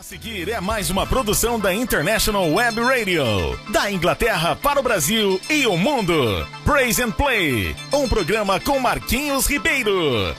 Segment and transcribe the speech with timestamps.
[0.00, 3.22] A seguir é mais uma produção da International Web Radio,
[3.68, 6.48] da Inglaterra para o Brasil e o mundo.
[6.64, 10.34] Praise and Play, um programa com Marquinhos Ribeiro.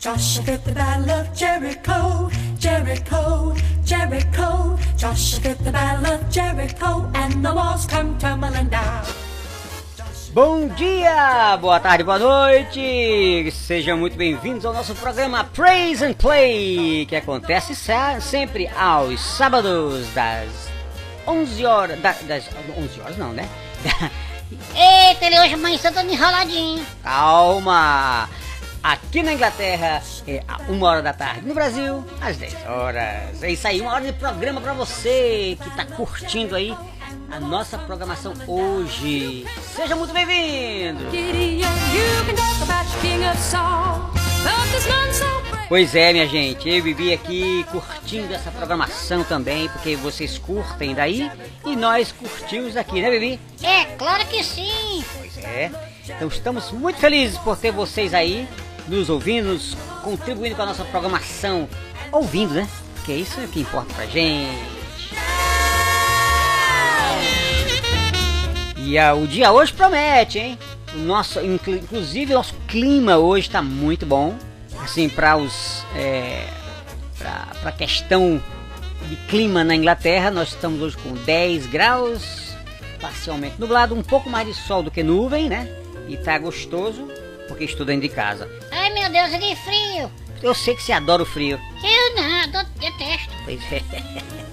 [0.00, 3.54] Joshua fit the battle of Jericho, Jericho,
[3.84, 4.76] Jericho.
[4.96, 9.21] Joshua fit the battle of Jericho, and the walls come tumbling down.
[10.32, 13.50] Bom dia, boa tarde, boa noite.
[13.52, 17.74] Sejam muito bem-vindos ao nosso programa Praise and Play, que acontece
[18.18, 20.48] sempre aos sábados das
[21.26, 23.46] 11 horas, da, das 11 horas não, né?
[24.74, 26.86] Eita, ele hoje amanhã todo enroladinho.
[27.02, 28.26] Calma.
[28.82, 33.42] Aqui na Inglaterra é a uma hora da tarde, no Brasil às 10 horas.
[33.42, 36.74] É isso aí, uma hora de programa para você que tá curtindo aí
[37.32, 39.46] a nossa programação hoje.
[39.74, 41.02] Seja muito bem-vindo!
[45.66, 51.30] Pois é, minha gente, eu vivi aqui curtindo essa programação também, porque vocês curtem daí
[51.64, 53.40] e nós curtimos aqui, né, Bibi?
[53.62, 55.02] É, claro que sim!
[55.16, 55.70] Pois é.
[56.04, 58.46] Então estamos muito felizes por ter vocês aí
[58.86, 61.66] nos ouvindo, nos contribuindo com a nossa programação,
[62.12, 62.68] ouvindo, né?
[63.06, 64.81] Que é isso que importa pra gente.
[68.84, 70.58] E a, o dia hoje promete, hein?
[70.94, 74.36] Nosso, inclusive, o nosso clima hoje está muito bom.
[74.80, 75.84] Assim, para os.
[75.94, 76.48] É,
[77.18, 78.42] para a questão
[79.08, 82.54] de clima na Inglaterra, nós estamos hoje com 10 graus,
[83.00, 85.68] parcialmente nublado, um pouco mais de sol do que nuvem, né?
[86.08, 87.06] E tá gostoso,
[87.46, 88.50] porque estou dentro de casa.
[88.72, 90.10] Ai meu Deus, que frio!
[90.42, 91.60] Eu sei que você adora o frio.
[91.84, 93.32] Eu não, eu detesto.
[93.44, 93.82] Pois é.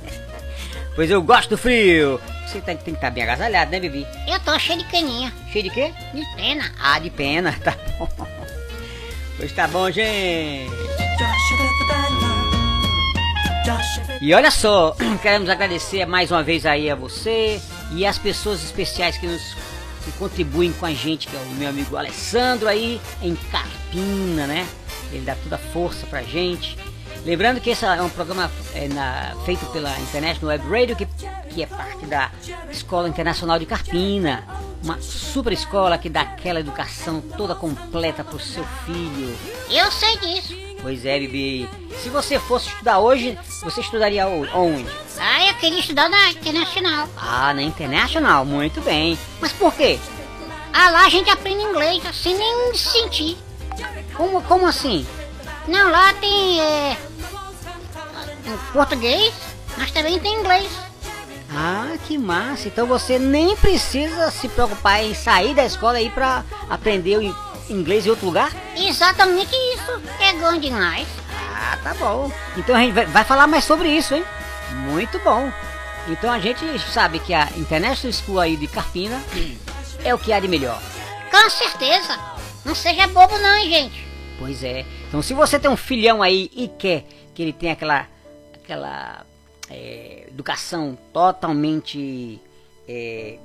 [0.95, 2.21] pois eu gosto do frio.
[2.49, 4.07] Você tem, tem que estar tá bem agasalhado, né, Bibi?
[4.27, 5.31] Eu tô cheio de caninha.
[5.51, 5.93] Cheio de quê?
[6.11, 6.71] De pena.
[6.81, 8.09] Ah, de pena, tá bom.
[9.37, 10.71] Pois tá bom, gente.
[14.19, 19.15] E olha só, queremos agradecer mais uma vez aí a você e as pessoas especiais
[19.15, 19.55] que nos
[20.03, 24.67] que contribuem com a gente, que é o meu amigo Alessandro aí em Carpina, né?
[25.11, 26.75] Ele dá toda a força pra gente.
[27.25, 31.07] Lembrando que esse é um programa é, na, feito pela International Web Radio, que,
[31.59, 32.31] que é parte da
[32.71, 34.47] Escola Internacional de Carpina.
[34.81, 39.37] Uma super escola que dá aquela educação toda completa pro seu filho.
[39.69, 40.55] Eu sei disso.
[40.81, 41.69] Pois é, Bibi.
[42.01, 44.89] Se você fosse estudar hoje, você estudaria onde?
[45.19, 47.09] Ah, eu queria estudar na Internacional.
[47.17, 49.19] Ah, na Internacional, muito bem.
[49.41, 49.99] Mas por quê?
[50.71, 53.37] Ah, lá a gente aprende inglês, sem nem sentir.
[54.15, 55.05] Como, como assim?
[55.67, 56.97] Não, lá tem é,
[58.71, 59.33] português,
[59.77, 60.88] mas também tem inglês.
[61.51, 62.67] Ah, que massa!
[62.67, 67.35] Então você nem precisa se preocupar em sair da escola aí pra aprender o
[67.71, 68.51] inglês em outro lugar?
[68.75, 70.01] Exatamente isso.
[70.19, 71.07] É bom demais.
[71.55, 72.31] Ah, tá bom.
[72.55, 74.23] Então a gente vai falar mais sobre isso, hein?
[74.91, 75.51] Muito bom.
[76.07, 79.21] Então a gente sabe que a International School aí de Carpina
[80.03, 80.79] é o que há de melhor.
[81.31, 82.17] Com certeza.
[82.63, 84.07] Não seja bobo não, hein, gente.
[84.37, 84.85] Pois é.
[85.07, 88.07] Então se você tem um filhão aí e quer que ele tenha aquela
[88.53, 89.25] aquela
[89.69, 92.39] é, educação totalmente
[92.87, 93.37] é,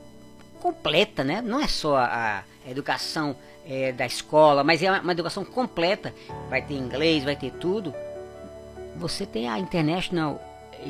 [0.61, 1.43] completa, né?
[1.43, 3.37] Não é só a, educação
[3.67, 6.15] é, da escola, mas é uma educação completa.
[6.49, 7.95] Vai ter inglês, vai ter tudo.
[8.97, 10.41] Você tem a International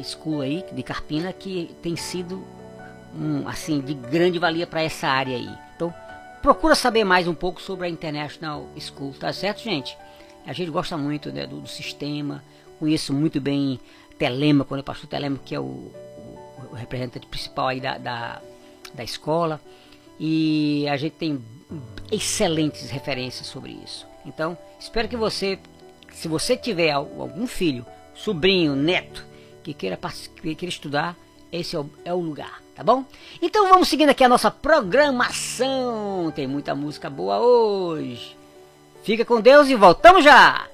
[0.04, 2.44] School aí de Carpina que tem sido
[3.16, 5.48] um, assim de grande valia para essa área aí.
[5.74, 5.92] Então
[6.42, 9.96] procura saber mais um pouco sobre a International School, tá certo, gente?
[10.46, 12.44] A gente gosta muito né, do, do sistema,
[12.78, 13.80] conheço muito bem
[14.18, 16.38] Telemaco, né, o pastor Telemaco, que é o, o,
[16.70, 18.40] o representante principal aí da, da,
[18.92, 19.60] da, escola.
[20.18, 21.42] E a gente tem
[22.10, 24.06] excelentes referências sobre isso.
[24.24, 25.58] Então, espero que você,
[26.12, 29.24] se você tiver algum filho, sobrinho, neto,
[29.62, 29.98] que queira,
[30.40, 31.16] que queira estudar,
[31.50, 33.04] esse é o, é o lugar, tá bom?
[33.40, 36.32] Então vamos seguindo aqui a nossa programação.
[36.34, 38.36] Tem muita música boa hoje.
[39.04, 40.73] Fica com Deus e voltamos já!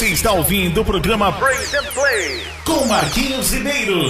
[0.00, 4.00] Você está ouvindo o programa Praise and Play com Marquinhos Ribeiro.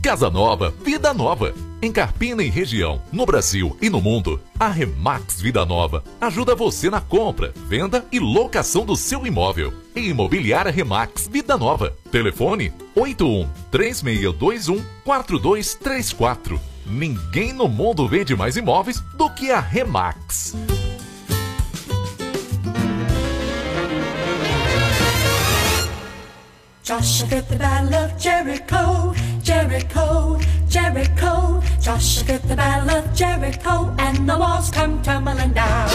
[0.00, 1.52] Casa Nova, Vida Nova.
[1.82, 6.88] Em Carpina e região, no Brasil e no mundo, a Remax Vida Nova ajuda você
[6.88, 9.74] na compra, venda e locação do seu imóvel.
[9.96, 11.96] Imobiliária Remax Vida Nova.
[12.12, 16.60] Telefone 81 3621 4234.
[16.86, 20.54] Ninguém no mundo vende mais imóveis do que a Remax.
[26.88, 30.40] Joshua the battle of Jericho, Jericho,
[30.70, 31.60] Jericho.
[31.82, 35.86] Joshua the battle of Jericho, and the walls come tumbling down.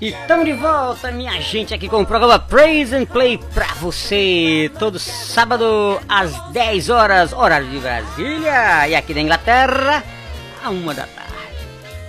[0.00, 4.68] E estamos de volta, minha gente, aqui com o programa Praise and Play pra você.
[4.80, 8.88] Todo sábado às 10 horas, horário de Brasília.
[8.88, 10.02] E aqui na Inglaterra,
[10.60, 11.32] a uma da tarde.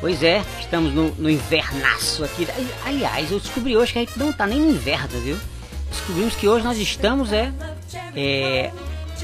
[0.02, 2.48] Pois é, estamos no, no invernaço aqui.
[2.84, 5.38] Aliás, eu descobri hoje que a gente não tá nem no inverno, viu?
[5.94, 7.54] Descobrimos que hoje nós estamos é,
[8.16, 8.72] é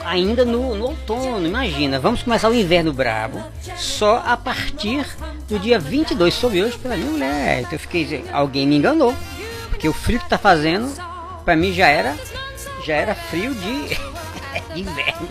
[0.06, 2.00] ainda no, no outono, imagina.
[2.00, 3.44] Vamos começar o inverno brabo
[3.76, 5.06] só a partir
[5.48, 6.32] do dia 22.
[6.32, 7.62] Soube hoje pela minha mulher.
[7.62, 9.16] Então eu fiquei, alguém me enganou.
[9.70, 10.94] Porque o frio que tá fazendo,
[11.44, 12.16] pra mim já era,
[12.86, 13.88] já era frio de,
[14.76, 15.28] de inverno.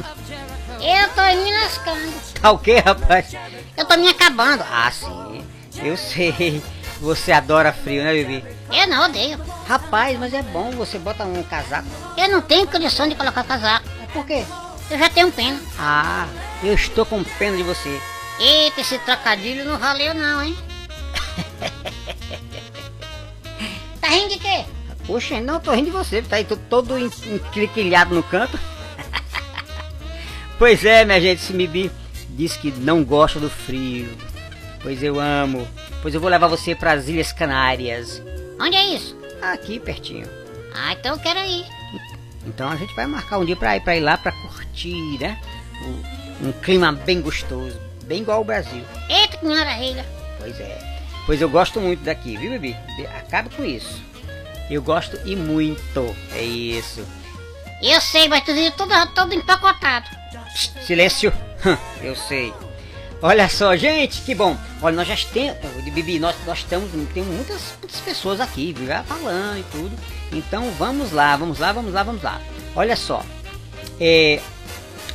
[0.80, 2.12] Eu tô me lascando.
[2.40, 3.36] Tá o que, rapaz?
[3.76, 4.64] Eu tô me acabando.
[4.68, 5.44] Ah, sim,
[5.82, 6.60] eu sei.
[7.00, 8.44] Você adora frio, né, Bibi?
[8.72, 9.38] Eu não odeio.
[9.68, 11.86] Rapaz, mas é bom, você bota um casaco.
[12.16, 13.86] Eu não tenho condição de colocar casaco.
[14.00, 14.42] Mas por quê?
[14.90, 15.60] Eu já tenho pena.
[15.78, 16.26] Ah,
[16.64, 18.00] eu estou com pena de você.
[18.40, 20.56] Eita, esse trocadilho não valeu não, hein?
[24.00, 24.64] tá rindo de quê?
[25.06, 28.58] Poxa, não, tô rindo de você, tá aí todo, todo en- encriquilhado no canto.
[30.58, 31.90] pois é, minha gente, esse Mibi
[32.30, 34.08] disse que não gosta do frio.
[34.82, 35.68] Pois eu amo.
[36.00, 38.22] Pois eu vou levar você para as Ilhas Canárias.
[38.58, 39.17] Onde é isso?
[39.42, 40.28] Aqui pertinho.
[40.74, 41.64] Ah, então eu quero ir.
[42.46, 45.38] Então a gente vai marcar um dia pra ir, pra ir lá pra curtir, né?
[45.82, 48.84] Um, um clima bem gostoso, bem igual ao Brasil.
[49.08, 50.04] Eita, que maravilha.
[50.38, 50.78] Pois é.
[51.26, 52.74] Pois eu gosto muito daqui, viu, Bibi?
[52.96, 54.00] De- Acabe com isso.
[54.70, 56.16] Eu gosto e muito.
[56.32, 57.06] É isso.
[57.82, 60.06] Eu sei, mas tu tudo, todo empacotado.
[60.86, 61.32] Silêncio.
[62.02, 62.52] Eu sei.
[63.20, 64.56] Olha só, gente, que bom.
[64.80, 65.56] Olha, nós já temos,
[65.92, 69.90] Bibi, nós, nós estamos, temos muitas, muitas pessoas aqui, viu, já falando e tudo.
[70.32, 72.40] Então vamos lá, vamos lá, vamos lá, vamos lá.
[72.76, 73.24] Olha só,
[74.00, 74.40] é,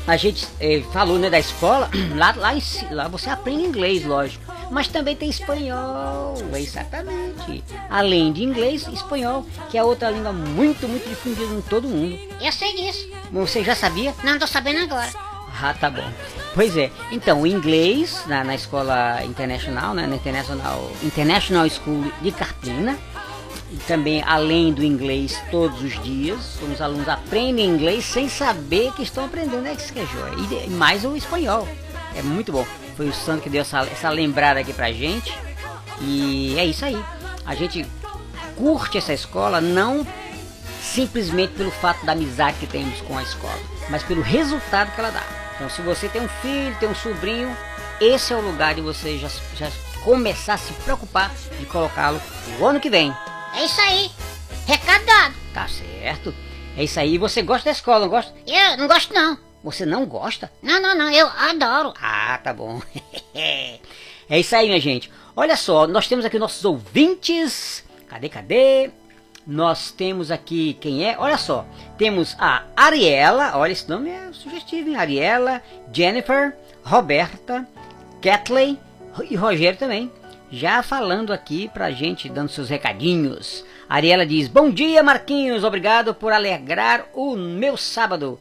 [0.05, 4.43] a gente é, falou né, da escola, lá, lá, em lá você aprende inglês, lógico.
[4.69, 7.63] Mas também tem espanhol, exatamente.
[7.89, 12.17] Além de inglês, espanhol, que é outra língua muito, muito difundida em todo mundo.
[12.41, 13.07] Eu sei disso.
[13.31, 14.13] Você já sabia?
[14.23, 15.32] Não tô sabendo agora.
[15.61, 16.03] Ah, tá bom.
[16.53, 16.91] Pois é.
[17.11, 22.97] Então, o inglês na, na escola internacional, né, na International, International School de Carpina.
[23.71, 29.01] E também, além do inglês, todos os dias, os alunos aprendem inglês sem saber que
[29.01, 29.73] estão aprendendo, né?
[29.73, 30.35] Isso que é joia.
[30.65, 31.67] E mais o espanhol.
[32.15, 32.67] É muito bom.
[32.95, 35.35] Foi o Santo que deu essa, essa lembrada aqui pra gente.
[35.99, 37.03] E é isso aí.
[37.45, 37.83] A gente
[38.55, 40.05] curte essa escola não
[40.81, 45.09] simplesmente pelo fato da amizade que temos com a escola, mas pelo resultado que ela
[45.09, 45.42] dá.
[45.55, 47.55] Então, se você tem um filho, tem um sobrinho,
[48.01, 49.69] esse é o lugar de você já, já
[50.03, 52.21] começar a se preocupar de colocá-lo
[52.59, 53.15] o ano que vem.
[53.55, 54.11] É isso aí.
[54.67, 55.35] Recado dado.
[55.53, 56.33] Tá certo?
[56.75, 57.17] É isso aí.
[57.17, 58.33] Você gosta da escola, não gosta?
[58.47, 59.37] Eu não gosto não.
[59.63, 60.51] Você não gosta?
[60.61, 61.09] Não, não, não.
[61.09, 61.93] Eu adoro.
[62.01, 62.81] Ah, tá bom.
[63.33, 63.79] é
[64.29, 65.11] isso aí, minha gente.
[65.35, 67.83] Olha só, nós temos aqui nossos ouvintes.
[68.07, 68.91] Cadê, cadê?
[69.45, 71.17] Nós temos aqui quem é?
[71.17, 71.65] Olha só,
[71.97, 73.57] temos a Ariela.
[73.57, 74.95] Olha, esse nome é sugestivo, hein?
[74.95, 77.67] Ariela, Jennifer, Roberta,
[78.21, 78.79] Kathleen
[79.29, 80.09] e Rogério também.
[80.49, 83.65] Já falando aqui pra gente, dando seus recadinhos.
[83.89, 85.63] Ariela diz: Bom dia, Marquinhos.
[85.63, 88.39] Obrigado por alegrar o meu sábado.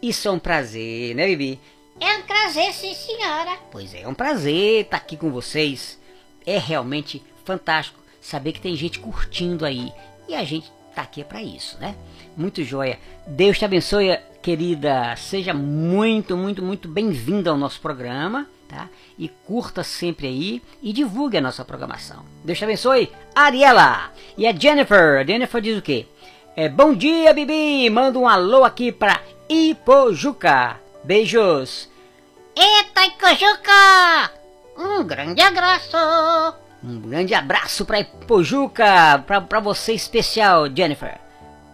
[0.00, 1.60] Isso é um prazer, né, Bibi?
[2.00, 3.58] É um prazer, sim, senhora.
[3.70, 6.00] Pois é, é um prazer estar aqui com vocês.
[6.46, 9.92] É realmente fantástico saber que tem gente curtindo aí.
[10.28, 11.94] E a gente tá aqui é pra isso, né?
[12.36, 12.98] Muito joia.
[13.26, 15.16] Deus te abençoe, querida.
[15.16, 18.88] Seja muito, muito, muito bem-vinda ao nosso programa, tá?
[19.18, 22.24] E curta sempre aí e divulgue a nossa programação.
[22.44, 24.12] Deus te abençoe, Ariela.
[24.36, 25.20] E a Jennifer.
[25.20, 26.06] A Jennifer diz o quê?
[26.54, 27.88] É, bom dia, Bibi.
[27.88, 30.78] Manda um alô aqui pra Ipojuca.
[31.04, 31.88] Beijos.
[32.54, 34.32] Eita, Icojuca!
[34.76, 35.96] Um grande abraço.
[36.88, 41.18] Um grande abraço pra Ipojuca, pra você especial, Jennifer.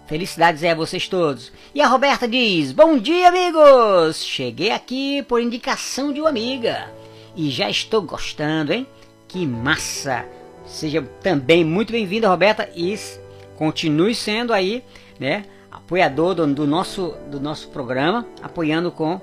[0.08, 1.52] Felicidades a vocês todos.
[1.72, 4.24] E a Roberta diz: Bom dia, amigos!
[4.24, 6.90] Cheguei aqui por indicação de uma amiga.
[7.36, 8.88] E já estou gostando, hein?
[9.28, 10.24] Que massa!
[10.66, 12.98] Seja também muito bem-vinda, Roberta, e
[13.54, 14.82] continue sendo aí,
[15.20, 19.20] né, apoiador do, do nosso, do nosso programa, apoiando com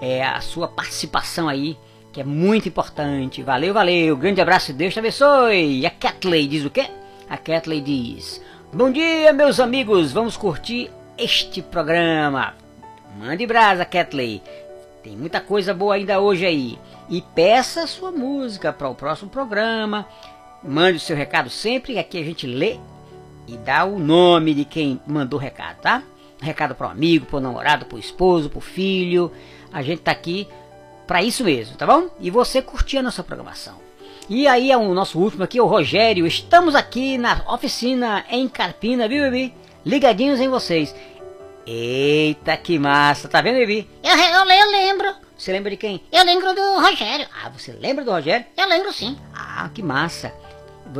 [0.00, 1.76] é, a sua participação aí,
[2.12, 3.42] que é muito importante.
[3.42, 5.80] Valeu, valeu, grande abraço, Deus te abençoe.
[5.80, 6.88] E a Catley diz o quê?
[7.28, 8.40] A Catley diz:
[8.72, 12.54] Bom dia, meus amigos, vamos curtir este programa.
[13.18, 14.42] Mande brasa, Catley.
[15.02, 16.78] Tem muita coisa boa ainda hoje aí.
[17.08, 20.06] E peça sua música para o próximo programa.
[20.62, 22.78] Mande o seu recado sempre, aqui a gente lê
[23.48, 26.02] e dá o nome de quem mandou o recado, tá?
[26.40, 29.32] Recado para o amigo, para o namorado, para o esposo, para o filho.
[29.72, 30.46] A gente tá aqui
[31.06, 32.08] para isso mesmo, tá bom?
[32.20, 33.80] E você curtir a nossa programação.
[34.28, 36.26] E aí é o nosso último aqui, o Rogério.
[36.26, 39.54] Estamos aqui na oficina em Carpina, viu, Bibi?
[39.84, 40.94] Ligadinhos em vocês.
[41.66, 43.28] Eita, que massa.
[43.28, 43.88] Tá vendo, Bibi?
[44.02, 45.14] Eu, eu, eu lembro.
[45.36, 46.02] Você lembra de quem?
[46.12, 47.26] Eu lembro do Rogério.
[47.42, 48.46] Ah, você lembra do Rogério?
[48.56, 49.18] Eu lembro sim.
[49.34, 50.32] Ah, que massa.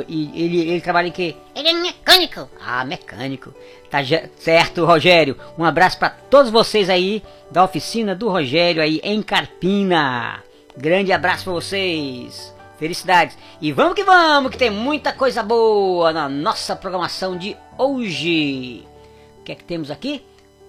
[0.08, 1.36] E ele, ele trabalha em quê?
[1.54, 2.48] Ele é mecânico.
[2.60, 3.54] Ah, mecânico.
[3.90, 3.98] Tá
[4.38, 5.36] certo, Rogério.
[5.58, 10.42] Um abraço para todos vocês aí da oficina do Rogério aí em Carpina.
[10.76, 12.54] Grande abraço para vocês.
[12.78, 13.36] Felicidades.
[13.60, 18.84] E vamos que vamos, que tem muita coisa boa na nossa programação de hoje.
[19.40, 20.24] O que é que temos aqui?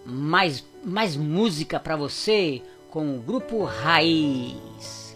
[0.06, 5.16] Mais, mais música para você com o grupo Raiz.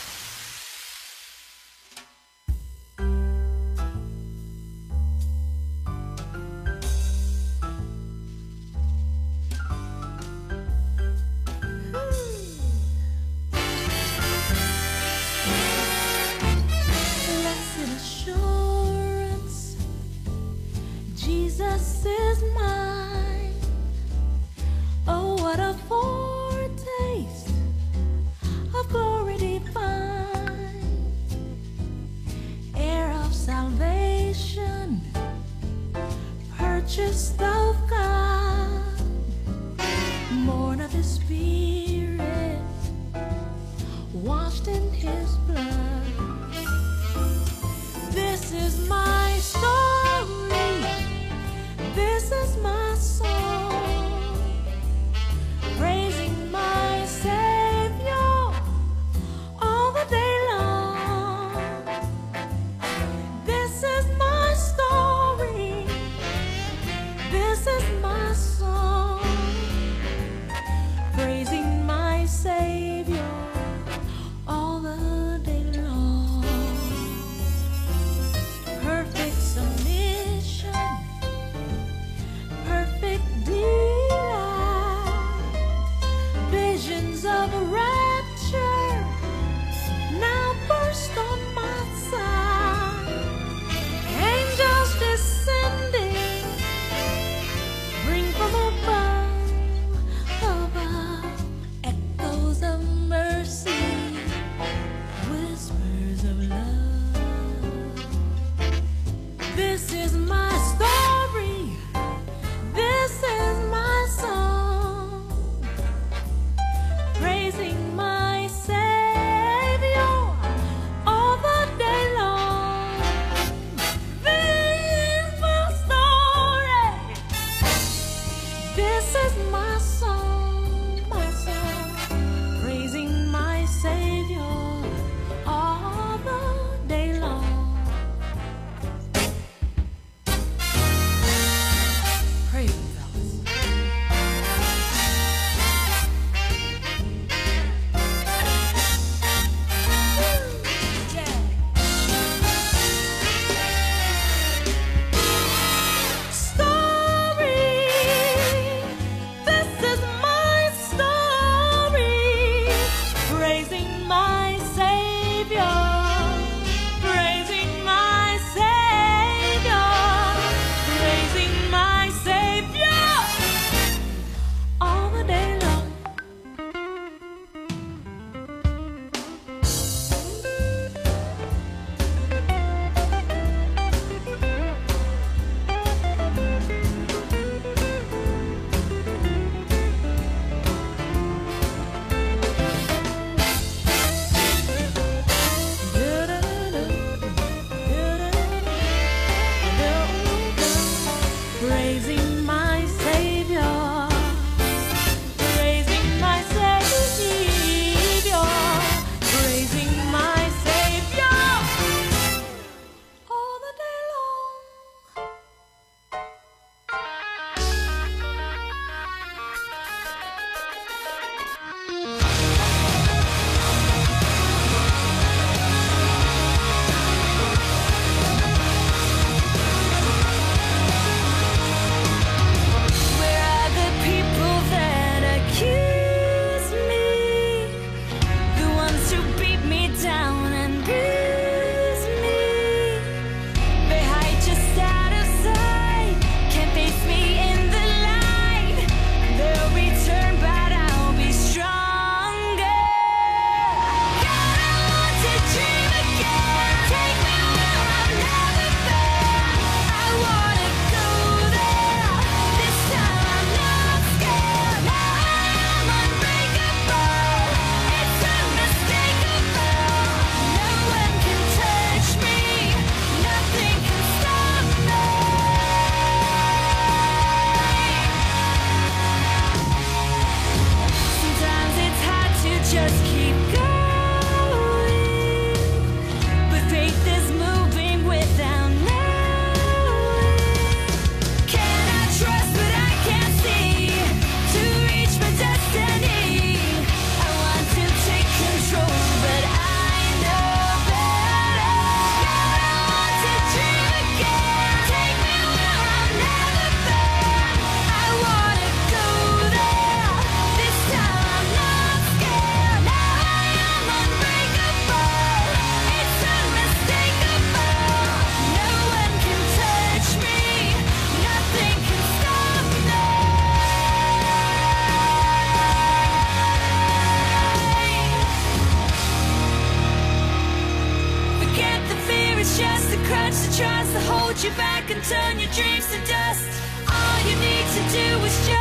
[334.93, 336.43] can turn your dreams to dust.
[336.85, 338.60] All you need to do is just.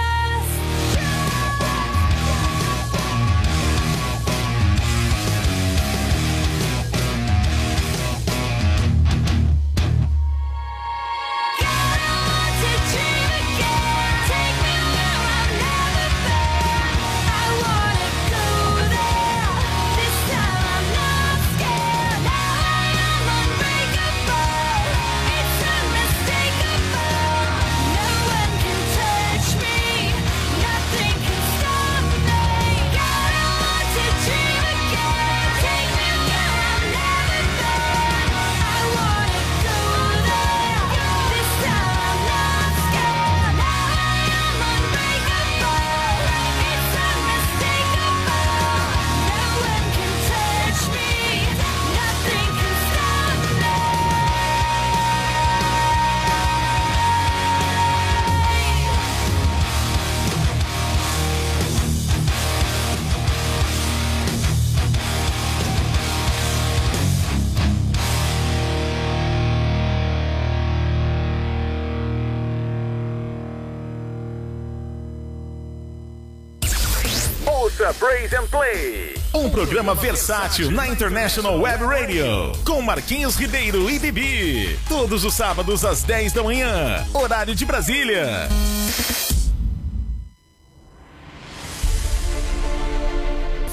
[79.80, 84.78] programa versátil na International Web Radio, com Marquinhos Ribeiro e Bibi.
[84.86, 88.46] Todos os sábados às 10 da manhã, horário de Brasília.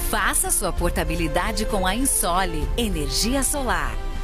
[0.09, 4.06] Faça sua portabilidade com a Insole Energia Solar.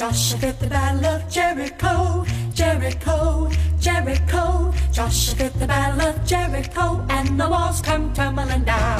[0.00, 4.72] Joshua fit the battle of Jericho, Jericho, Jericho.
[4.90, 8.98] Joshua fit the battle of Jericho, and the walls come tumbling down.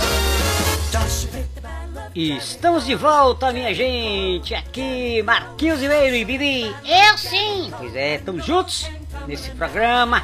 [0.93, 4.55] Joshua fit the battle of E Estamos de volta, minha gente.
[4.55, 6.77] Aqui, Marquinhos Ribeiro e Bibi.
[6.85, 7.73] Eu sim.
[7.79, 8.91] Pois é, estamos juntos
[9.27, 10.23] nesse programa,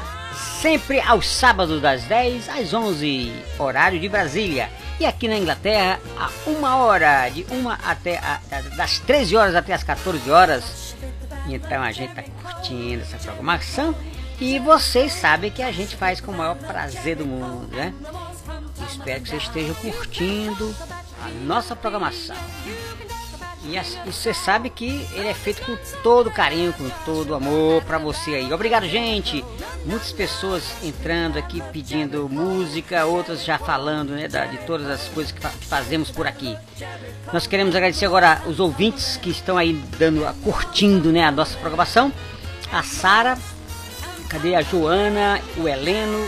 [0.61, 4.69] sempre aos sábados das 10 às 11, horário de Brasília.
[4.99, 8.39] E aqui na Inglaterra, a uma hora, de uma até a,
[8.75, 10.95] das 13 horas até as 14 horas.
[11.47, 13.95] Então a gente tá curtindo essa programação
[14.39, 17.93] e vocês sabem que a gente faz com o maior prazer do mundo, né?
[18.89, 20.75] Espero que vocês estejam curtindo
[21.23, 22.35] a nossa programação.
[23.67, 28.35] E você sabe que ele é feito com todo carinho, com todo amor pra você
[28.35, 28.53] aí.
[28.53, 29.43] Obrigado, gente.
[29.85, 35.41] Muitas pessoas entrando aqui pedindo música, outras já falando né, de todas as coisas que,
[35.41, 36.57] que fazemos por aqui.
[37.33, 42.13] Nós queremos agradecer agora os ouvintes que estão aí dando, curtindo né, a nossa programação.
[42.71, 43.37] A Sara,
[44.29, 46.25] cadê a Joana, o Heleno,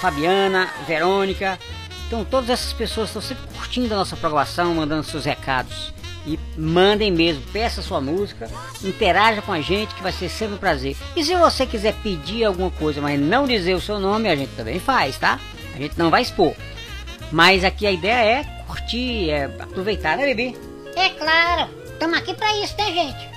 [0.00, 1.58] Fabiana, Verônica.
[2.06, 5.92] Então todas essas pessoas estão sempre curtindo a nossa programação, mandando seus recados.
[6.26, 8.48] E mandem mesmo, peça sua música,
[8.84, 10.96] interaja com a gente que vai ser sempre um prazer.
[11.16, 14.52] E se você quiser pedir alguma coisa, mas não dizer o seu nome, a gente
[14.54, 15.40] também faz, tá?
[15.74, 16.54] A gente não vai expor.
[17.32, 20.54] Mas aqui a ideia é curtir, é aproveitar, né, bebê?
[20.94, 21.70] É claro.
[21.84, 23.28] Estamos aqui pra isso, né, gente?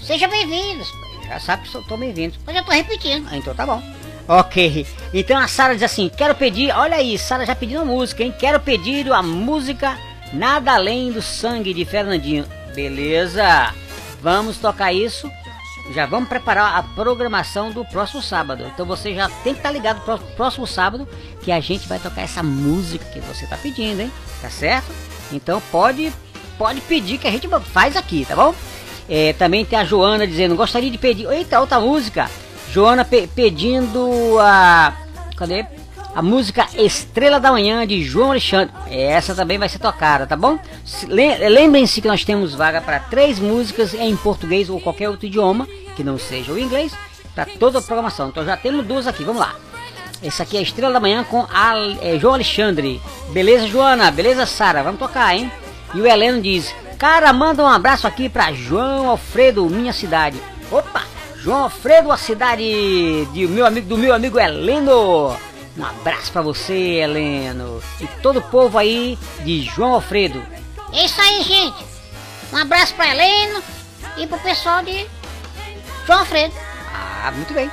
[0.00, 0.88] Sejam bem-vindos.
[1.28, 2.34] Já sabe que estou bem-vindo.
[2.46, 3.28] Mas eu tô repetindo.
[3.30, 3.82] Ah, então tá bom.
[4.26, 4.86] Ok.
[5.12, 8.34] Então a Sara diz assim: quero pedir, olha aí, Sara já pediu a música, hein?
[8.38, 9.98] Quero pedir a música
[10.32, 12.44] Nada Além do Sangue de Fernandinho.
[12.74, 13.72] Beleza?
[14.22, 15.30] Vamos tocar isso.
[15.94, 18.64] Já vamos preparar a programação do próximo sábado.
[18.72, 21.08] Então você já tem que estar ligado pro próximo sábado
[21.42, 24.12] que a gente vai tocar essa música que você tá pedindo, hein?
[24.42, 24.86] Tá certo?
[25.32, 26.12] Então pode
[26.58, 28.54] pode pedir que a gente faz aqui, tá bom?
[29.08, 31.26] É, também tem a Joana dizendo, gostaria de pedir.
[31.30, 32.30] Eita, outra música.
[32.70, 34.92] Joana pe- pedindo a.
[35.36, 35.64] Cadê?
[36.18, 38.74] A música Estrela da Manhã de João Alexandre.
[38.90, 40.58] Essa também vai ser tocada, tá bom?
[40.84, 45.26] Se- le- Lembrem-se que nós temos vaga para três músicas em português ou qualquer outro
[45.26, 46.92] idioma que não seja o inglês
[47.36, 48.30] para toda a programação.
[48.30, 49.54] Então já temos duas aqui, vamos lá.
[50.20, 53.00] Essa aqui é Estrela da Manhã com a, é, João Alexandre.
[53.30, 54.10] Beleza, Joana?
[54.10, 54.82] Beleza, Sara?
[54.82, 55.48] Vamos tocar, hein?
[55.94, 60.36] E o Heleno diz: Cara, manda um abraço aqui pra João Alfredo, minha cidade.
[60.72, 61.04] Opa!
[61.36, 62.64] João Alfredo, a cidade
[63.32, 65.36] de meu amigo, do meu amigo Heleno.
[65.78, 67.80] Um abraço pra você, Heleno.
[68.00, 70.42] E todo o povo aí de João Alfredo.
[70.92, 71.84] É isso aí, gente.
[72.52, 73.62] Um abraço pra Heleno
[74.16, 75.06] e pro pessoal de
[76.06, 76.54] João Alfredo.
[76.92, 77.70] Ah, muito bem.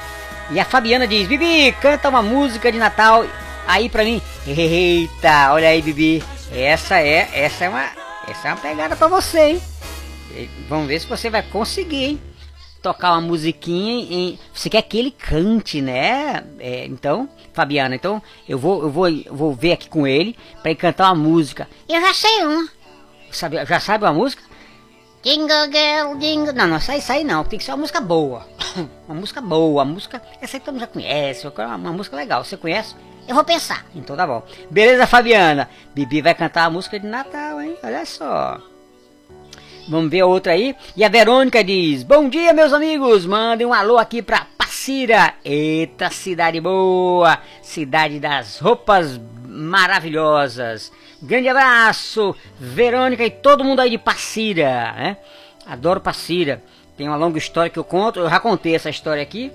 [0.52, 3.26] E a Fabiana diz: Bibi, canta uma música de Natal
[3.68, 4.22] aí pra mim.
[4.46, 6.24] Eita, olha aí, Bibi.
[6.52, 7.86] Essa é, essa é uma,
[8.28, 9.62] essa é uma pegada pra você, hein?
[10.70, 12.22] Vamos ver se você vai conseguir, hein?
[12.86, 14.40] Tocar uma musiquinha em.
[14.54, 16.44] Você quer que ele cante, né?
[16.60, 20.70] É, então, Fabiana, então eu vou, eu vou, eu vou ver aqui com ele pra
[20.70, 21.68] ele cantar uma música.
[21.90, 22.70] Eu já sei uma.
[23.32, 24.44] Sabe, já sabe uma música?
[25.24, 26.54] Jingle Girl, Jingle...
[26.54, 27.44] Não, não, isso aí não.
[27.44, 28.48] Tem que ser uma música boa.
[29.10, 30.22] uma música boa, uma música.
[30.40, 31.48] Essa aí todo mundo já conhece.
[31.48, 32.44] Uma, uma música legal.
[32.46, 32.96] Você conhece?
[33.28, 33.84] Eu vou pensar.
[33.96, 34.44] Então tá bom.
[34.70, 35.68] Beleza, Fabiana?
[35.96, 37.76] Bibi vai cantar a música de Natal, hein?
[37.82, 38.62] Olha só.
[39.88, 40.76] Vamos ver a outra aí.
[40.96, 43.26] E a Verônica diz: Bom dia, meus amigos.
[43.26, 45.34] Mandem um alô aqui pra Passira.
[45.44, 47.38] Eita, cidade boa.
[47.62, 50.92] Cidade das roupas maravilhosas.
[51.22, 55.18] Grande abraço, Verônica e todo mundo aí de Passira, né?
[55.66, 56.62] Adoro Passira.
[56.98, 58.20] Tem uma longa história que eu conto.
[58.20, 59.52] Eu já contei essa história aqui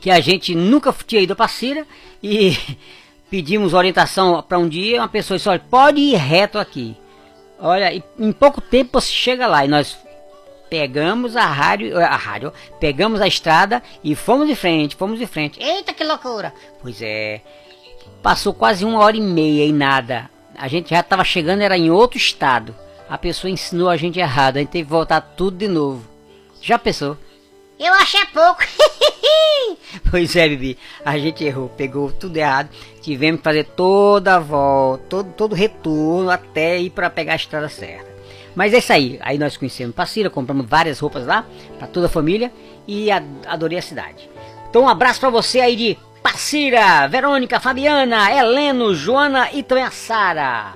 [0.00, 1.86] que a gente nunca tinha ido a Passira
[2.22, 2.56] e
[3.30, 6.96] pedimos orientação para um dia, uma pessoa disse, olha, pode ir reto aqui.
[7.58, 9.96] Olha, em pouco tempo você chega lá e nós
[10.68, 15.62] pegamos a rádio, a rádio, pegamos a estrada e fomos de frente, fomos de frente.
[15.62, 16.52] Eita, que loucura.
[16.82, 17.40] Pois é,
[18.22, 20.28] passou quase uma hora e meia e nada.
[20.56, 22.74] A gente já estava chegando, era em outro estado.
[23.08, 26.04] A pessoa ensinou a gente errado, a gente teve que voltar tudo de novo.
[26.60, 27.16] Já pensou?
[27.78, 28.60] Eu achei pouco.
[30.10, 32.68] Pois é, Bibi, a gente errou, pegou tudo errado.
[33.02, 37.68] Tivemos que fazer toda a volta, todo, todo retorno até ir para pegar a estrada
[37.68, 38.06] certa.
[38.54, 39.18] Mas é isso aí.
[39.22, 41.44] Aí nós conhecemos Passira, compramos várias roupas lá
[41.78, 42.52] para toda a família
[42.86, 43.08] e
[43.46, 44.28] adorei a cidade.
[44.70, 49.90] Então um abraço para você aí de Passira, Verônica, Fabiana, Heleno, Joana e também a
[49.90, 50.74] Sara.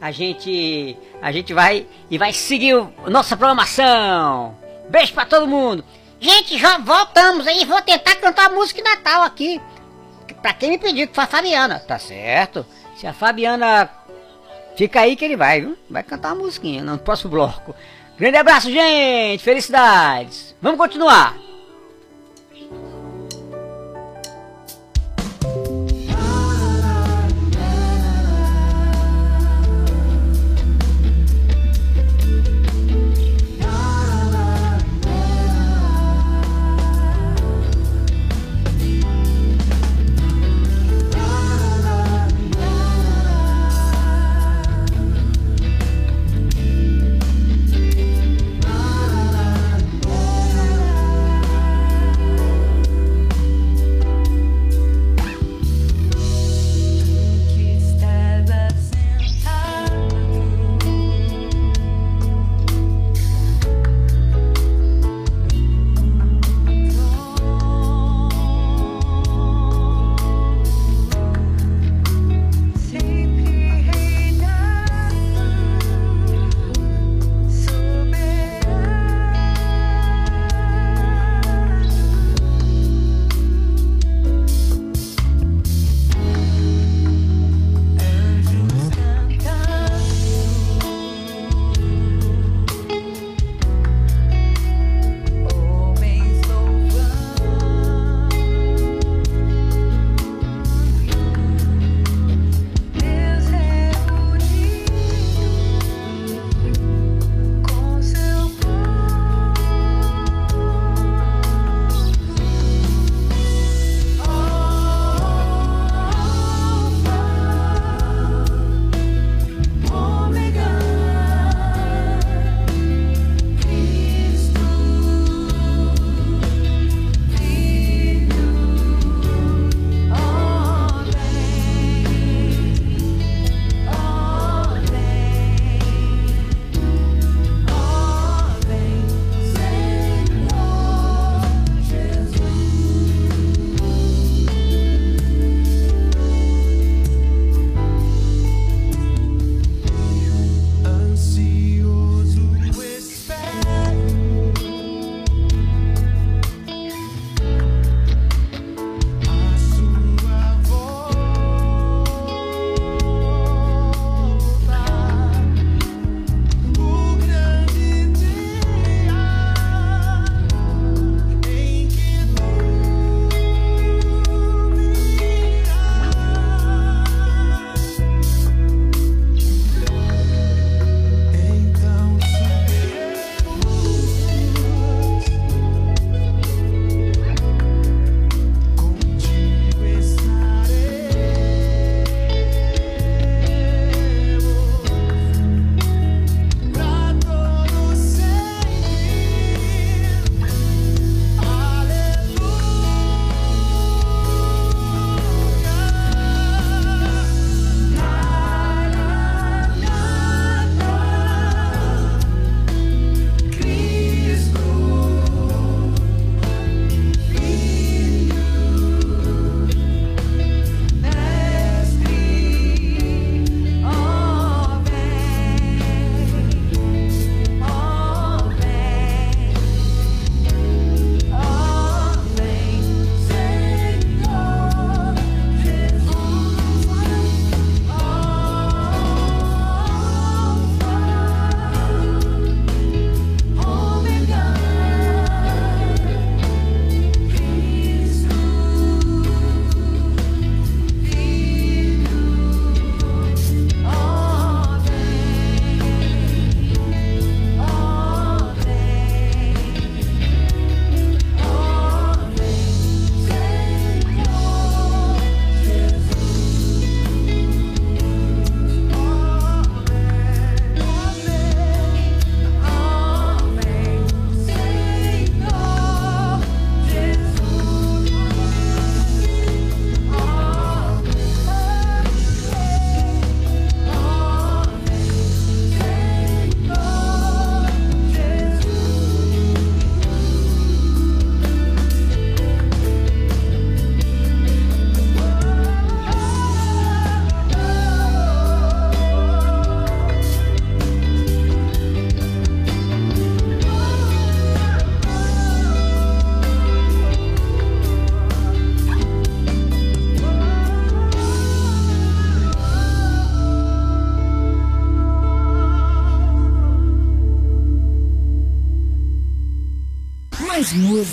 [0.00, 4.56] A gente a gente vai e vai seguir o- nossa programação.
[4.90, 5.84] Beijo para todo mundo.
[6.22, 7.64] Gente, já voltamos aí.
[7.64, 9.60] Vou tentar cantar a música de Natal aqui.
[10.40, 11.80] Pra quem me pediu, que foi a Fabiana.
[11.80, 12.64] Tá certo.
[12.96, 13.90] Se a Fabiana
[14.76, 15.76] fica aí que ele vai, viu?
[15.90, 17.74] Vai cantar uma musiquinha no próximo bloco.
[18.16, 19.42] Grande abraço, gente.
[19.42, 20.54] Felicidades.
[20.62, 21.34] Vamos continuar.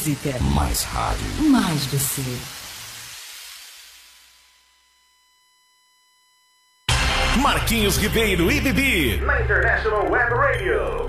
[0.10, 0.40] música.
[0.40, 1.44] Mais rádio.
[1.50, 2.24] Mais você.
[7.38, 9.18] Marquinhos Ribeiro e Bibi.
[9.22, 11.09] Na International Web Radio.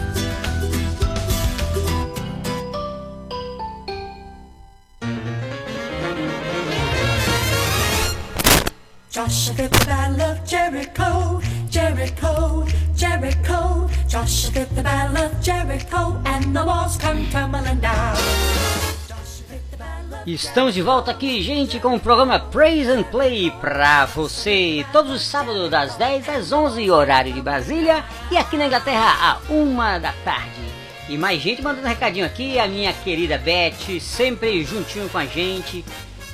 [14.11, 14.51] Joshua
[15.41, 18.13] Jericho, and the walls come tumbling down.
[20.27, 24.85] Estamos de volta aqui, gente, com o programa Praise and Play pra você.
[24.91, 28.03] Todos os sábados, das 10 às 11, horário de Brasília.
[28.29, 30.59] E aqui na Inglaterra, a 1 da tarde.
[31.07, 32.59] E mais gente mandando recadinho aqui.
[32.59, 35.85] A minha querida Beth, sempre juntinho com a gente.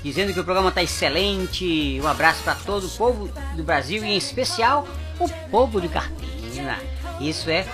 [0.03, 2.01] Dizendo que o programa tá excelente.
[2.03, 4.87] Um abraço para todo o povo do Brasil e em especial
[5.19, 6.96] o povo de Carpina.
[7.19, 7.65] Isso é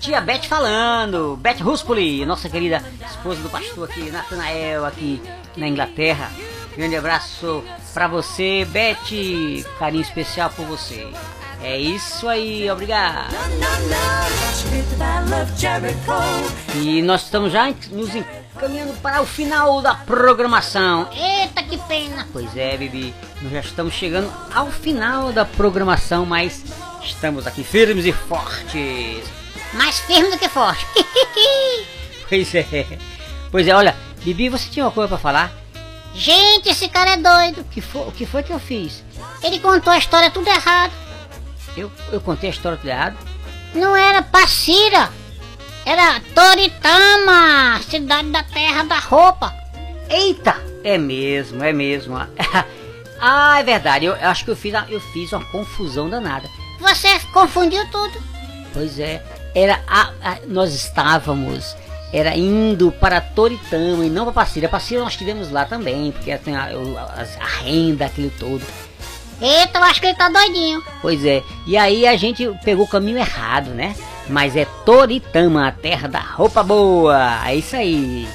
[0.00, 5.22] Tia Beth falando, Beth Ruspoli, nossa querida esposa do pastor aqui, Natanael, aqui
[5.56, 6.30] na Inglaterra.
[6.76, 7.64] Grande abraço
[7.94, 11.08] pra você, Beth, carinho especial por você.
[11.62, 13.34] É isso aí, obrigado.
[16.74, 21.08] E nós estamos já nos encaminhando para o final da programação.
[21.12, 22.26] Eita, que pena.
[22.30, 26.62] Pois é, Bibi, nós já estamos chegando ao final da programação, mas
[27.04, 29.24] estamos aqui firmes e fortes.
[29.74, 30.84] Mais firme do que forte.
[32.26, 32.64] Pois é.
[33.50, 33.94] Pois é, olha,
[34.24, 35.52] Bibi, você tinha uma coisa pra falar?
[36.14, 37.60] Gente, esse cara é doido.
[37.60, 39.04] O que foi, o que, foi que eu fiz?
[39.42, 40.92] Ele contou a história tudo errado.
[41.76, 43.16] Eu, eu contei a história tudo errado?
[43.74, 45.10] Não era Passira.
[45.84, 49.54] Era Toritama, cidade da terra da roupa.
[50.08, 50.56] Eita!
[50.82, 52.16] É mesmo, é mesmo.
[53.20, 54.06] ah, é verdade.
[54.06, 56.48] Eu, eu acho que eu fiz, eu fiz uma confusão danada.
[56.88, 58.22] Você confundiu tudo.
[58.72, 59.22] Pois é,
[59.54, 61.76] era a, a- nós estávamos
[62.12, 64.68] era indo para Toritama e não para Passira.
[64.68, 68.62] Passira nós tivemos lá também, porque tem a, a, a renda, aquilo todo.
[69.40, 70.80] Eita, eu acho que ele tá doidinho.
[71.02, 73.96] Pois é, e aí a gente pegou o caminho errado, né?
[74.28, 77.40] Mas é Toritama, a terra da roupa boa.
[77.48, 78.28] É isso aí.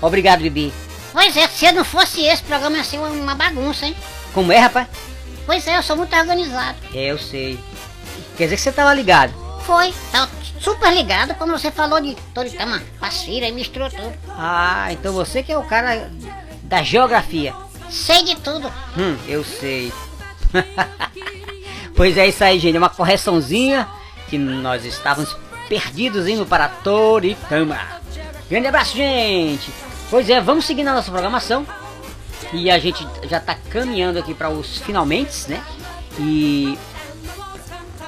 [0.00, 0.72] Obrigado, Bibi.
[1.12, 3.94] Pois é, se não fosse esse programa ia ser uma bagunça, hein?
[4.34, 4.88] Como é, rapaz?
[5.44, 6.78] Pois é, eu sou muito organizado.
[6.94, 7.58] É, eu sei.
[8.36, 9.32] Quer dizer que você tava ligado.
[9.64, 10.28] Foi, tá
[10.60, 14.12] super ligado quando você falou de Toritama, Passira e misturou tudo.
[14.30, 16.10] Ah, então você que é o cara
[16.62, 17.54] da geografia.
[17.90, 18.68] Sei de tudo.
[18.96, 19.92] Hum, eu sei.
[21.94, 22.78] pois é isso aí, gente.
[22.78, 23.86] Uma correçãozinha
[24.28, 25.36] que nós estávamos
[25.68, 27.78] perdidos indo para Toritama.
[28.48, 29.70] Grande abraço, gente.
[30.10, 31.66] Pois é, vamos seguir na nossa programação.
[32.52, 35.62] E a gente já está caminhando aqui para os finalmente, né?
[36.18, 36.78] E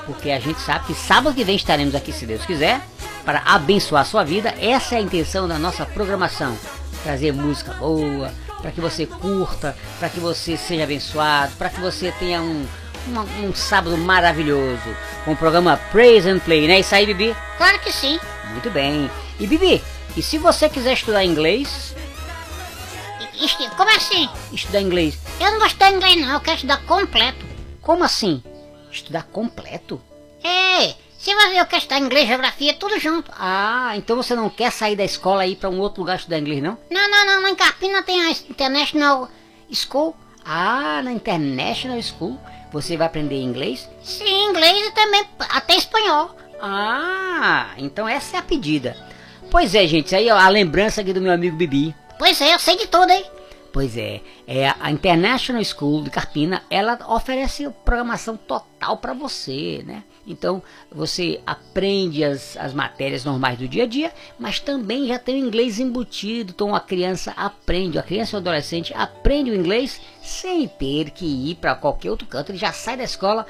[0.07, 2.81] porque a gente sabe que sábado que vem estaremos aqui, se Deus quiser,
[3.25, 4.55] para abençoar a sua vida.
[4.61, 6.57] Essa é a intenção da nossa programação:
[7.03, 8.31] trazer música boa,
[8.61, 12.67] para que você curta, para que você seja abençoado, para que você tenha um,
[13.07, 16.81] uma- um sábado maravilhoso com o programa Praise and Play, né?
[16.81, 17.35] Isso aí, Bibi?
[17.57, 18.19] Claro que sim.
[18.51, 19.11] Muito bem.
[19.41, 19.83] E Bibi,
[20.17, 21.97] e se você quiser estudar inglês,
[23.77, 24.29] Como assim?
[24.53, 27.45] estudar inglês, Eu não vou estudar inglês não, eu quero estudar completo.
[27.81, 28.43] como assim?
[28.91, 30.01] Estudar completo?
[30.43, 33.31] É, se você eu quero estudar inglês, geografia, tudo junto.
[33.39, 36.39] Ah, então você não quer sair da escola e ir para um outro lugar estudar
[36.39, 36.79] inglês, não?
[36.91, 39.29] Não, não, não, em Carpina tem a International
[39.73, 40.15] School.
[40.45, 42.39] Ah, na International School
[42.73, 43.89] você vai aprender inglês?
[44.03, 46.37] Sim, inglês e também até espanhol.
[46.61, 48.97] Ah, então essa é a pedida.
[49.51, 51.95] Pois é, gente, isso aí é a lembrança aqui do meu amigo Bibi.
[52.25, 53.23] Pois é, eu sei de tudo, hein?
[53.71, 60.03] Pois é, é a International School de Carpina, ela oferece programação total para você, né?
[60.27, 65.35] Então você aprende as, as matérias normais do dia a dia, mas também já tem
[65.35, 66.55] o inglês embutido.
[66.55, 71.57] Então a criança aprende, a criança ou adolescente aprende o inglês sem ter que ir
[71.57, 72.53] para qualquer outro canto.
[72.53, 73.47] Ele já sai da escola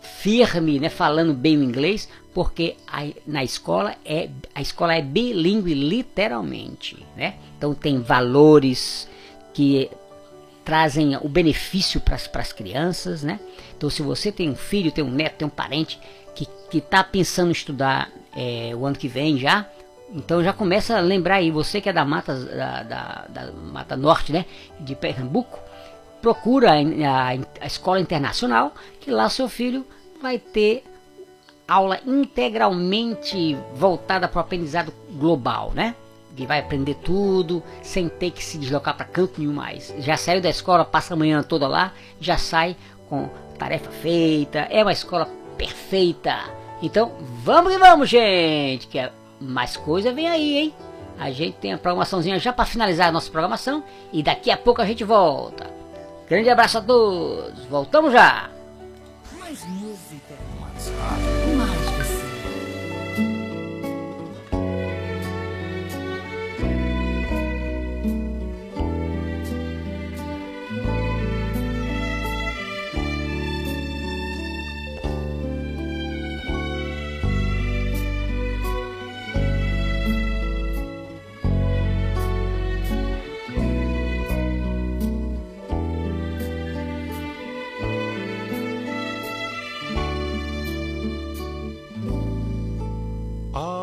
[0.00, 5.74] firme, né, falando bem o inglês, porque a, na escola é a escola é bilíngue
[5.74, 7.34] literalmente, né?
[7.56, 9.08] Então tem valores
[9.52, 9.90] que
[10.64, 13.40] trazem o benefício para as crianças, né?
[13.76, 15.98] Então se você tem um filho, tem um neto, tem um parente
[16.34, 19.66] que que está pensando em estudar é, o ano que vem já,
[20.14, 23.96] então já começa a lembrar aí, você que é da mata da, da, da mata
[23.96, 24.44] norte, né,
[24.78, 25.58] de Pernambuco,
[26.20, 27.28] procura a,
[27.60, 29.84] a escola internacional, que lá seu filho
[30.20, 30.84] vai ter
[31.66, 35.94] aula integralmente voltada para o aprendizado global, né?
[36.36, 39.94] Que vai aprender tudo sem ter que se deslocar para canto nenhum mais.
[39.98, 42.76] Já saiu da escola, passa a manhã toda lá, já sai
[43.08, 44.60] com tarefa feita.
[44.70, 46.36] É uma escola perfeita.
[46.82, 47.12] Então
[47.44, 48.86] vamos que vamos, gente!
[48.88, 50.74] Que é mais coisa vem aí, hein?
[51.18, 54.80] A gente tem a programaçãozinha já para finalizar a nossa programação e daqui a pouco
[54.80, 55.79] a gente volta.
[56.30, 57.64] Grande abraço a todos.
[57.64, 58.48] Voltamos já.
[59.40, 60.34] Mais música.
[60.60, 61.39] Mais.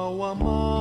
[0.07, 0.76] ao amar.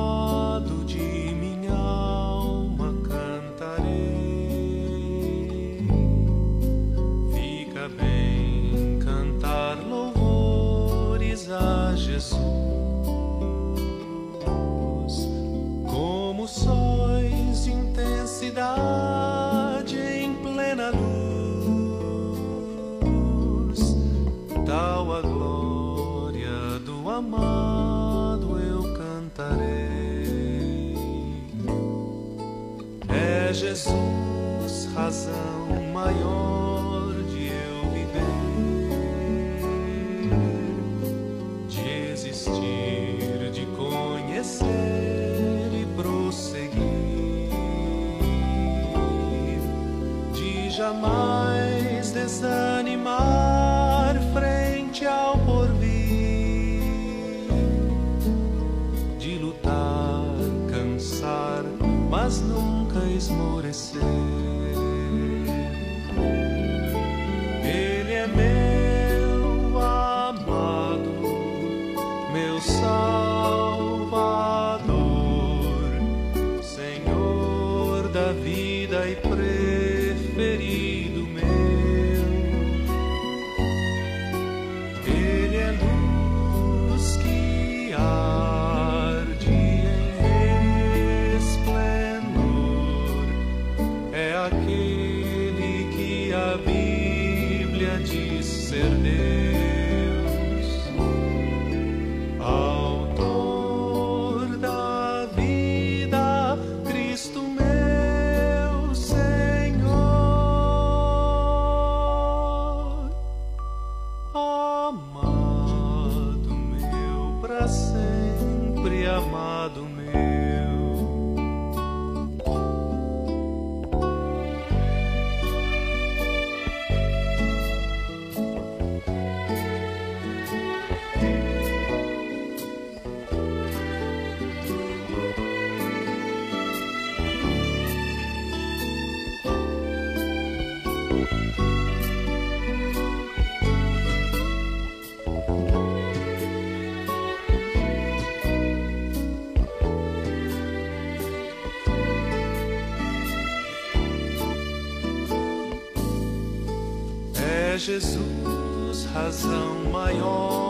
[157.87, 160.66] Jesus razão maior.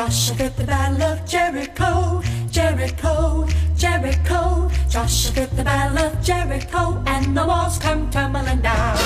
[0.00, 3.46] Joshua fit the battle of Jericho, Jericho,
[3.76, 4.70] Jericho.
[4.88, 8.96] Joshua fit the battle of Jericho, and the walls come tumbling down.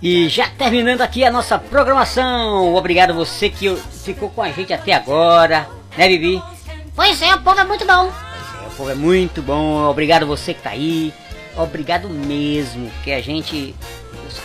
[0.00, 2.74] E já terminando aqui a nossa programação.
[2.74, 6.42] Obrigado você que ficou com a gente até agora, né, Bibi?
[6.96, 8.10] Pois é, o povo é muito bom.
[8.68, 9.84] O povo é muito bom.
[9.90, 11.12] Obrigado você que tá aí.
[11.58, 13.74] Obrigado mesmo, que a gente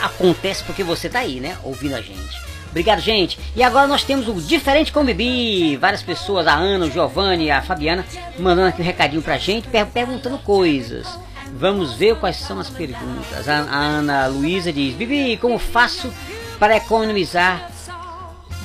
[0.01, 1.57] acontece porque você tá aí, né?
[1.63, 2.42] Ouvindo a gente.
[2.73, 3.37] Obrigado, gente.
[3.55, 5.77] E agora nós temos o Diferente com Bibi.
[5.77, 8.03] Várias pessoas, a Ana, o Giovanni, a Fabiana,
[8.39, 11.07] mandando aqui um recadinho pra gente, per- perguntando coisas.
[11.55, 13.47] Vamos ver quais são as perguntas.
[13.47, 16.11] A, a Ana Luísa diz: Bibi, como faço
[16.57, 17.69] para economizar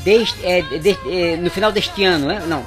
[0.03, 2.43] deste, é, de- é, no final deste ano, né?
[2.47, 2.65] Não,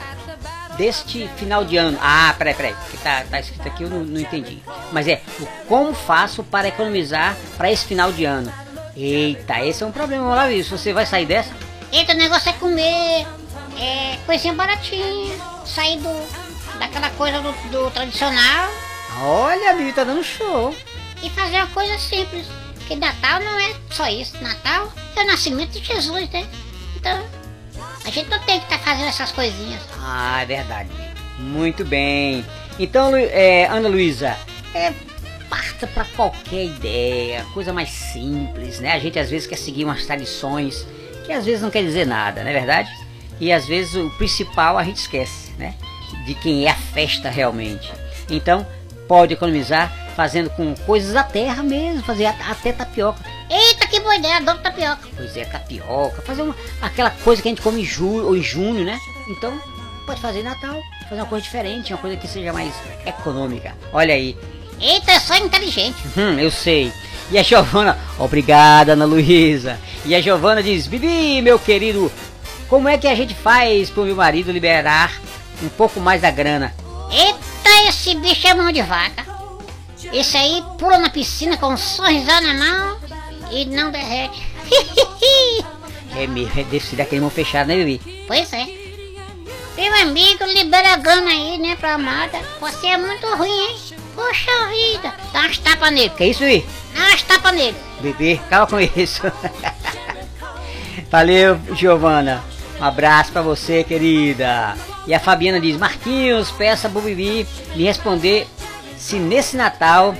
[0.77, 1.97] deste final de ano.
[1.99, 4.59] Ah, peraí, peraí, que tá, tá escrito aqui, eu não, não entendi.
[4.91, 8.53] Mas é, o como faço para economizar para esse final de ano?
[8.95, 10.77] Eita, esse é um problema, Maurício.
[10.77, 11.53] Você vai sair dessa?
[11.91, 13.25] Eita, o negócio é comer
[13.79, 15.35] é, coisinha baratinha,
[15.65, 18.69] sair do, daquela coisa do, do tradicional
[19.19, 20.73] Olha, a Bibi tá dando show.
[21.21, 22.47] e fazer uma coisa simples.
[22.75, 24.41] Porque Natal não é só isso.
[24.41, 26.47] Natal é o nascimento de Jesus, né?
[26.95, 27.23] Então,
[28.05, 29.81] a gente não tem que estar fazendo essas coisinhas.
[29.99, 30.89] Ah, é verdade.
[31.37, 32.45] Muito bem.
[32.79, 34.37] Então, é, Ana Luísa,
[34.73, 34.93] é,
[35.51, 38.93] parta para qualquer ideia, coisa mais simples, né?
[38.93, 40.87] A gente às vezes quer seguir umas tradições
[41.25, 42.89] que às vezes não quer dizer nada, não é verdade?
[43.37, 45.75] E às vezes o principal a gente esquece, né?
[46.25, 47.91] De quem é a festa realmente.
[48.29, 48.65] Então,
[49.09, 53.19] pode economizar fazendo com coisas da terra mesmo, fazer at- até tapioca.
[53.49, 55.09] Eita, que boa ideia, adoro tapioca.
[55.17, 58.41] Pois é, tapioca, fazer uma, aquela coisa que a gente come em julho ou em
[58.41, 58.97] junho, né?
[59.27, 59.59] Então,
[60.05, 60.79] pode fazer Natal,
[61.09, 62.73] fazer uma coisa diferente, uma coisa que seja mais
[63.05, 63.75] econômica.
[63.91, 64.37] Olha aí.
[64.81, 65.97] Eita, é só inteligente.
[66.17, 66.91] Hum, eu sei.
[67.29, 69.79] E a Giovana, obrigada, Ana Luísa.
[70.05, 72.11] E a Giovana diz: Bibi, meu querido,
[72.67, 75.21] como é que a gente faz pro meu marido liberar
[75.61, 76.73] um pouco mais da grana?
[77.11, 79.25] Eita, esse bicho é mão de vaca.
[80.11, 82.97] Esse aí pula na piscina com um sorrisão na mão
[83.51, 84.41] e não derrete.
[86.13, 88.25] É mesmo, é desse daquele mão fechado, né, Bibi?
[88.27, 88.67] pois é.
[89.77, 92.37] Meu amigo, libera a gana aí, né, pra amada.
[92.59, 93.75] Você é muito ruim, hein?
[94.21, 95.13] Poxa vida.
[95.33, 96.11] Dá umas tapas nele.
[96.11, 96.63] Que isso aí?
[96.93, 97.75] Dá umas tapas nele.
[97.99, 99.23] Bebê, calma com isso.
[101.09, 102.43] Valeu, Giovana.
[102.79, 104.77] Um abraço pra você, querida.
[105.07, 108.47] E a Fabiana diz: Marquinhos, peça pro Bibi me responder
[108.95, 110.15] se nesse Natal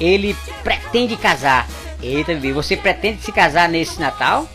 [0.00, 1.68] ele pretende casar.
[2.02, 4.48] Eita, Bibi, você pretende se casar nesse Natal?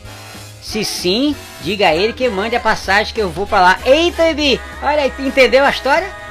[0.61, 3.79] Se sim, diga a ele que mande a passagem que eu vou pra lá.
[3.85, 6.22] Eita, Bibi, olha aí, entendeu a história?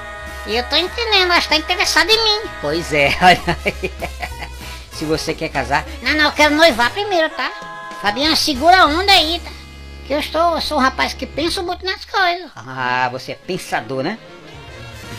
[0.46, 2.50] Eu tô entendendo, acho que tá interessado em mim.
[2.60, 3.92] Pois é, olha aí.
[4.92, 7.50] Se você quer casar, Não, não, eu quero noivar primeiro, tá?
[8.02, 9.50] Fabiana, segura a onda aí, tá?
[10.06, 12.50] Que eu estou, eu sou um rapaz que pensa muito nas coisas.
[12.56, 14.18] Ah, você é pensador, né?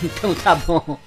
[0.03, 0.97] Então tá bom.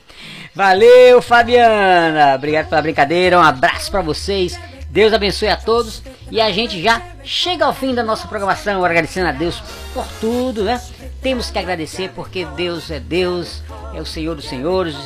[0.55, 2.35] Valeu, Fabiana.
[2.35, 3.39] Obrigado pela brincadeira.
[3.39, 4.59] Um abraço pra vocês.
[4.91, 6.03] Deus abençoe a todos.
[6.31, 9.63] E a gente já chega ao fim da nossa programação, agradecendo a Deus
[9.93, 10.81] por tudo, né?
[11.23, 13.63] Temos que agradecer porque Deus é Deus,
[13.95, 14.97] é o Senhor dos Senhores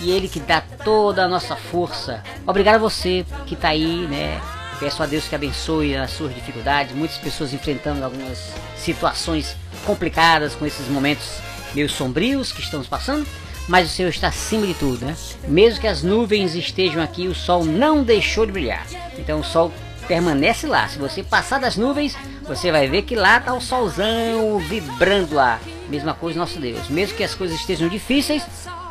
[0.00, 2.22] e Ele que dá toda a nossa força.
[2.46, 4.40] Obrigado a você que tá aí, né?
[4.78, 6.94] Peço a Deus que abençoe as suas dificuldades.
[6.94, 11.40] Muitas pessoas enfrentando algumas situações complicadas com esses momentos
[11.74, 13.26] meio sombrios que estamos passando.
[13.68, 15.14] Mas o Senhor está acima de tudo, né?
[15.46, 18.86] Mesmo que as nuvens estejam aqui, o sol não deixou de brilhar.
[19.18, 19.70] Então o sol
[20.08, 20.88] permanece lá.
[20.88, 25.60] Se você passar das nuvens, você vai ver que lá está o solzão vibrando lá.
[25.88, 26.88] Mesma coisa nosso Deus.
[26.88, 28.42] Mesmo que as coisas estejam difíceis,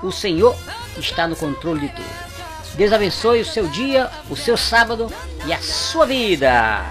[0.04, 0.56] o Senhor
[0.98, 2.28] está no controle de tudo.
[2.76, 5.12] Deus abençoe o seu dia, o seu sábado
[5.48, 6.86] e a sua vida.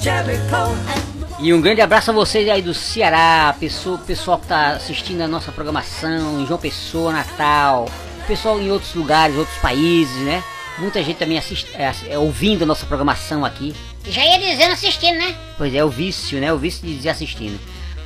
[0.00, 1.11] Jericho.
[1.42, 5.26] E um grande abraço a vocês aí do Ceará, pessoa, pessoal que está assistindo a
[5.26, 7.88] nossa programação em João Pessoa, Natal,
[8.28, 10.40] pessoal em outros lugares, outros países, né?
[10.78, 13.74] Muita gente também assiste, é, é, ouvindo a nossa programação aqui.
[14.06, 15.34] Já ia dizendo assistindo, né?
[15.58, 16.52] Pois é, o vício, né?
[16.52, 17.58] O vício de dizer assistindo.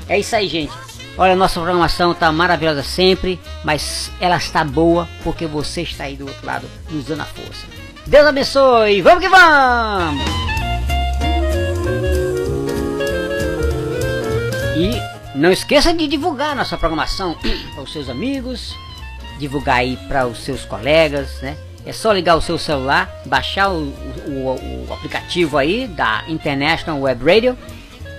[0.08, 0.72] É isso aí, gente.
[1.18, 6.16] Olha, a nossa programação tá maravilhosa sempre, mas ela está boa porque você está aí
[6.16, 7.66] do outro lado nos dando a força.
[8.06, 10.55] Deus abençoe, vamos que vamos!
[14.76, 17.36] E não esqueça de divulgar nossa programação
[17.74, 18.74] para os seus amigos,
[19.38, 21.56] divulgar aí para os seus colegas, né?
[21.84, 23.74] É só ligar o seu celular, baixar o,
[24.26, 27.56] o- o aplicativo aí da International Web Radio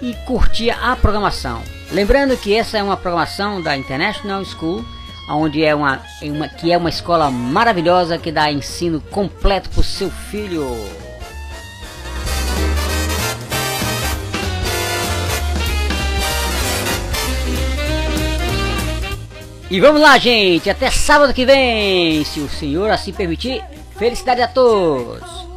[0.02, 1.62] e curtir a programação.
[1.92, 4.86] Lembrando que essa é uma programação da International School,
[5.30, 9.82] onde é uma, é uma que é uma escola maravilhosa que dá ensino completo para
[9.82, 10.66] o seu filho.
[19.70, 20.70] E vamos lá, gente.
[20.70, 23.62] Até sábado que vem, se o senhor assim permitir.
[23.98, 25.48] Felicidade a todos.